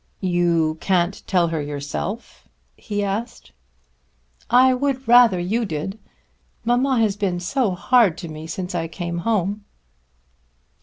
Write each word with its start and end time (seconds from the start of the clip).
"You 0.23 0.79
can't 0.81 1.21
tell 1.27 1.49
her 1.49 1.61
yourself?" 1.61 2.47
he 2.75 3.03
asked. 3.03 3.51
"I 4.49 4.73
would 4.73 5.07
rather 5.07 5.39
you 5.39 5.63
did. 5.63 5.99
Mamma 6.65 6.97
has 6.99 7.15
been 7.15 7.39
so 7.39 7.75
hard 7.75 8.17
to 8.17 8.27
me 8.27 8.47
since 8.47 8.73
I 8.73 8.87
came 8.87 9.19
home." 9.19 9.63